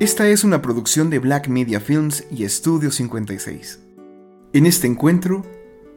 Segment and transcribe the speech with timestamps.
[0.00, 3.80] Esta es una producción de Black Media Films y Estudio 56.
[4.52, 5.44] En este encuentro,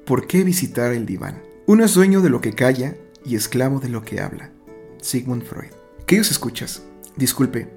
[0.08, 1.44] ¿por qué visitar el diván?
[1.68, 4.50] Uno es dueño de lo que calla y esclavo de lo que habla.
[5.00, 5.70] Sigmund Freud.
[6.08, 6.82] Queridos escuchas,
[7.16, 7.70] disculpe,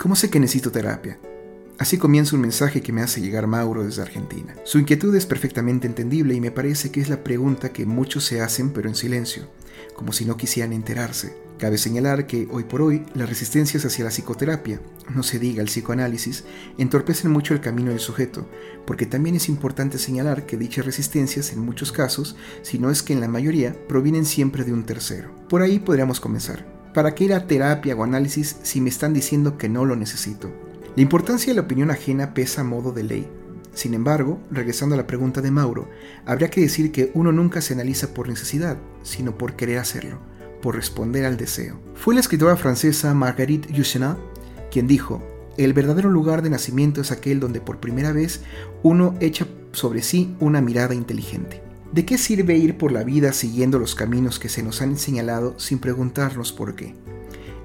[0.00, 1.20] ¿cómo sé que necesito terapia?
[1.78, 4.56] Así comienza un mensaje que me hace llegar Mauro desde Argentina.
[4.64, 8.40] Su inquietud es perfectamente entendible y me parece que es la pregunta que muchos se
[8.40, 9.48] hacen pero en silencio,
[9.94, 11.36] como si no quisieran enterarse.
[11.58, 14.80] Cabe señalar que hoy por hoy las resistencias hacia la psicoterapia,
[15.12, 16.44] no se diga el psicoanálisis,
[16.78, 18.48] entorpecen mucho el camino del sujeto,
[18.86, 23.12] porque también es importante señalar que dichas resistencias en muchos casos, si no es que
[23.12, 25.34] en la mayoría, provienen siempre de un tercero.
[25.48, 26.64] Por ahí podríamos comenzar.
[26.94, 30.52] ¿Para qué ir a terapia o análisis si me están diciendo que no lo necesito?
[30.94, 33.28] La importancia de la opinión ajena pesa a modo de ley.
[33.74, 35.88] Sin embargo, regresando a la pregunta de Mauro,
[36.24, 40.76] habría que decir que uno nunca se analiza por necesidad, sino por querer hacerlo por
[40.76, 41.80] responder al deseo.
[41.94, 44.16] Fue la escritora francesa Marguerite Yourcenar
[44.70, 45.22] quien dijo,
[45.56, 48.42] el verdadero lugar de nacimiento es aquel donde por primera vez
[48.82, 51.62] uno echa sobre sí una mirada inteligente.
[51.92, 55.58] ¿De qué sirve ir por la vida siguiendo los caminos que se nos han señalado
[55.58, 56.94] sin preguntarnos por qué?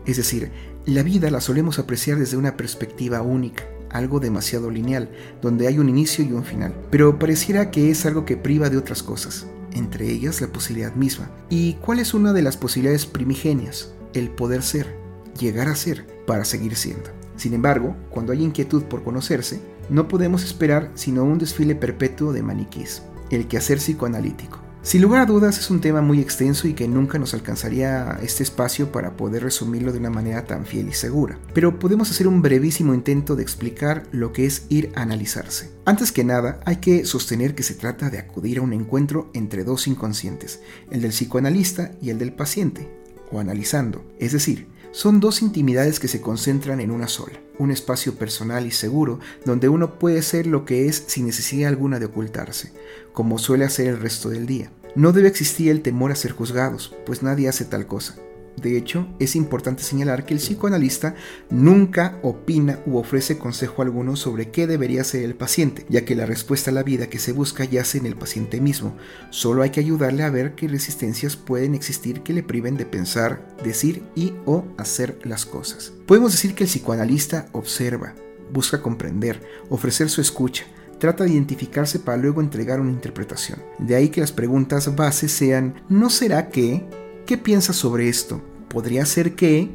[0.05, 0.51] Es decir,
[0.85, 5.09] la vida la solemos apreciar desde una perspectiva única, algo demasiado lineal,
[5.41, 8.77] donde hay un inicio y un final, pero pareciera que es algo que priva de
[8.77, 11.29] otras cosas entre ellas la posibilidad misma.
[11.49, 13.93] ¿Y cuál es una de las posibilidades primigenias?
[14.13, 14.95] El poder ser,
[15.39, 17.09] llegar a ser, para seguir siendo.
[17.35, 22.43] Sin embargo, cuando hay inquietud por conocerse, no podemos esperar sino un desfile perpetuo de
[22.43, 24.59] maniquís, el quehacer psicoanalítico.
[24.83, 28.43] Sin lugar a dudas es un tema muy extenso y que nunca nos alcanzaría este
[28.43, 32.41] espacio para poder resumirlo de una manera tan fiel y segura, pero podemos hacer un
[32.41, 35.71] brevísimo intento de explicar lo que es ir a analizarse.
[35.85, 39.63] Antes que nada, hay que sostener que se trata de acudir a un encuentro entre
[39.63, 40.59] dos inconscientes,
[40.91, 42.89] el del psicoanalista y el del paciente,
[43.31, 48.13] o analizando, es decir, son dos intimidades que se concentran en una sola, un espacio
[48.13, 52.71] personal y seguro donde uno puede ser lo que es sin necesidad alguna de ocultarse,
[53.11, 54.71] como suele hacer el resto del día.
[54.95, 58.15] No debe existir el temor a ser juzgados, pues nadie hace tal cosa.
[58.57, 61.15] De hecho, es importante señalar que el psicoanalista
[61.49, 66.25] nunca opina u ofrece consejo alguno sobre qué debería ser el paciente, ya que la
[66.25, 68.95] respuesta a la vida que se busca yace en el paciente mismo.
[69.31, 73.47] Solo hay que ayudarle a ver qué resistencias pueden existir que le priven de pensar,
[73.63, 75.93] decir y o hacer las cosas.
[76.05, 78.13] Podemos decir que el psicoanalista observa,
[78.51, 80.65] busca comprender, ofrecer su escucha,
[80.99, 83.61] trata de identificarse para luego entregar una interpretación.
[83.79, 86.85] De ahí que las preguntas base sean ¿no será que?
[87.25, 88.41] ¿Qué piensas sobre esto?
[88.67, 89.69] Podría ser que,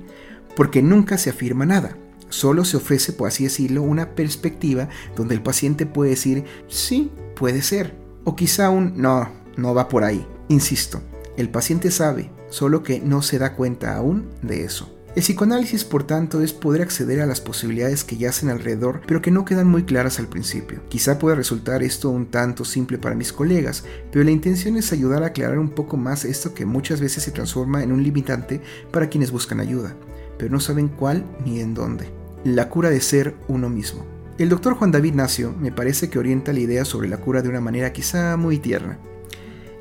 [0.54, 1.96] porque nunca se afirma nada.
[2.28, 7.62] Solo se ofrece, por así decirlo, una perspectiva donde el paciente puede decir, sí, puede
[7.62, 7.96] ser.
[8.24, 10.26] O quizá un, no, no va por ahí.
[10.48, 11.00] Insisto,
[11.38, 14.97] el paciente sabe, solo que no se da cuenta aún de eso.
[15.18, 19.32] El psicoanálisis, por tanto, es poder acceder a las posibilidades que yacen alrededor, pero que
[19.32, 20.80] no quedan muy claras al principio.
[20.88, 25.24] Quizá pueda resultar esto un tanto simple para mis colegas, pero la intención es ayudar
[25.24, 28.60] a aclarar un poco más esto que muchas veces se transforma en un limitante
[28.92, 29.96] para quienes buscan ayuda,
[30.38, 32.12] pero no saben cuál ni en dónde.
[32.44, 34.06] La cura de ser uno mismo.
[34.38, 37.48] El doctor Juan David Nacio me parece que orienta la idea sobre la cura de
[37.48, 39.00] una manera quizá muy tierna.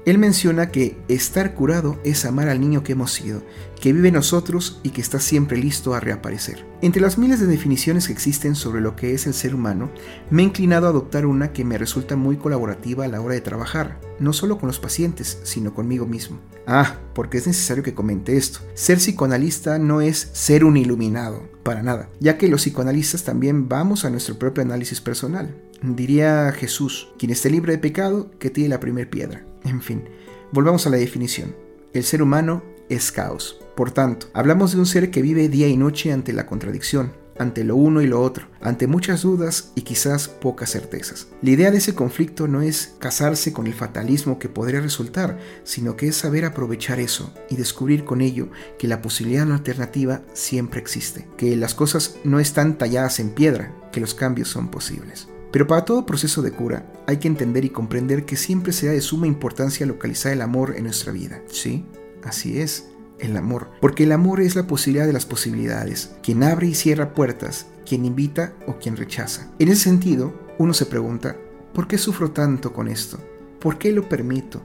[0.07, 3.43] Él menciona que estar curado es amar al niño que hemos sido,
[3.79, 6.65] que vive en nosotros y que está siempre listo a reaparecer.
[6.81, 9.89] Entre las miles de definiciones que existen sobre lo que es el ser humano,
[10.29, 13.41] me he inclinado a adoptar una que me resulta muy colaborativa a la hora de
[13.41, 16.39] trabajar, no solo con los pacientes, sino conmigo mismo.
[16.65, 18.59] Ah, porque es necesario que comente esto.
[18.73, 24.05] Ser psicoanalista no es ser un iluminado, para nada, ya que los psicoanalistas también vamos
[24.05, 25.55] a nuestro propio análisis personal.
[25.81, 29.45] Diría Jesús, quien esté libre de pecado, que tire la primera piedra.
[29.63, 30.03] En fin,
[30.51, 31.55] volvamos a la definición.
[31.93, 33.59] El ser humano es caos.
[33.77, 37.63] Por tanto, hablamos de un ser que vive día y noche ante la contradicción, ante
[37.63, 41.27] lo uno y lo otro, ante muchas dudas y quizás pocas certezas.
[41.43, 45.95] La idea de ese conflicto no es casarse con el fatalismo que podría resultar, sino
[45.95, 48.49] que es saber aprovechar eso y descubrir con ello
[48.79, 54.01] que la posibilidad alternativa siempre existe, que las cosas no están talladas en piedra, que
[54.01, 55.27] los cambios son posibles.
[55.51, 59.01] Pero para todo proceso de cura hay que entender y comprender que siempre será de
[59.01, 61.43] suma importancia localizar el amor en nuestra vida.
[61.51, 61.85] Sí,
[62.23, 63.69] así es, el amor.
[63.81, 68.05] Porque el amor es la posibilidad de las posibilidades, quien abre y cierra puertas, quien
[68.05, 69.51] invita o quien rechaza.
[69.59, 71.37] En ese sentido, uno se pregunta,
[71.73, 73.19] ¿por qué sufro tanto con esto?
[73.59, 74.61] ¿Por qué lo permito?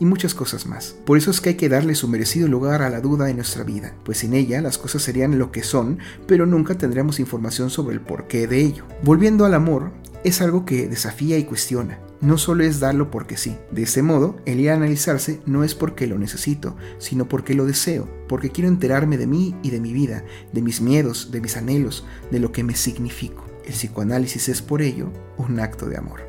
[0.00, 0.96] y muchas cosas más.
[1.04, 3.64] Por eso es que hay que darle su merecido lugar a la duda en nuestra
[3.64, 7.94] vida, pues sin ella las cosas serían lo que son, pero nunca tendríamos información sobre
[7.94, 8.84] el porqué de ello.
[9.02, 9.92] Volviendo al amor,
[10.24, 11.98] es algo que desafía y cuestiona.
[12.24, 13.58] No solo es darlo porque sí.
[13.70, 17.66] De este modo, el ir a analizarse no es porque lo necesito, sino porque lo
[17.66, 21.58] deseo, porque quiero enterarme de mí y de mi vida, de mis miedos, de mis
[21.58, 23.44] anhelos, de lo que me significo.
[23.66, 26.20] El psicoanálisis es por ello un acto de amor.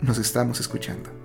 [0.00, 1.19] Nos estamos escuchando.